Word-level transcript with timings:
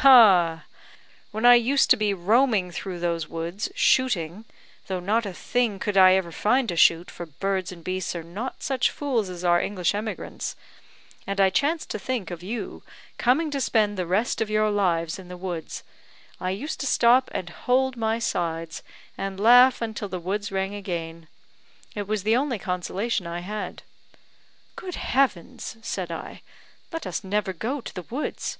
ha! 0.00 0.64
When 1.30 1.44
I 1.44 1.56
used 1.56 1.90
to 1.90 1.96
be 1.98 2.14
roaming 2.14 2.70
through 2.70 3.00
those 3.00 3.28
woods, 3.28 3.68
shooting 3.74 4.46
though 4.86 4.98
not 4.98 5.26
a 5.26 5.34
thing 5.34 5.78
could 5.78 5.94
I 5.98 6.14
ever 6.14 6.32
find 6.32 6.70
to 6.70 6.76
shoot, 6.76 7.10
for 7.10 7.26
birds 7.26 7.70
and 7.70 7.84
beasts 7.84 8.16
are 8.16 8.22
not 8.22 8.62
such 8.62 8.90
fools 8.90 9.28
as 9.28 9.44
our 9.44 9.60
English 9.60 9.94
emigrants 9.94 10.56
and 11.26 11.38
I 11.38 11.50
chanced 11.50 11.90
to 11.90 11.98
think 11.98 12.30
of 12.30 12.42
you 12.42 12.82
coming 13.18 13.50
to 13.50 13.60
spend 13.60 13.98
the 13.98 14.06
rest 14.06 14.40
of 14.40 14.48
your 14.48 14.70
lives 14.70 15.18
in 15.18 15.28
the 15.28 15.36
woods 15.36 15.82
I 16.40 16.48
used 16.48 16.80
to 16.80 16.86
stop, 16.86 17.30
and 17.34 17.50
hold 17.50 17.94
my 17.94 18.18
sides, 18.18 18.82
and 19.18 19.38
laugh 19.38 19.82
until 19.82 20.08
the 20.08 20.18
woods 20.18 20.50
rang 20.50 20.74
again. 20.74 21.28
It 21.94 22.08
was 22.08 22.22
the 22.22 22.36
only 22.36 22.58
consolation 22.58 23.26
I 23.26 23.40
had." 23.40 23.82
"Good 24.76 24.94
Heavens!" 24.94 25.76
said 25.82 26.10
I, 26.10 26.40
"let 26.90 27.06
us 27.06 27.22
never 27.22 27.52
go 27.52 27.82
to 27.82 27.92
the 27.94 28.04
woods." 28.08 28.56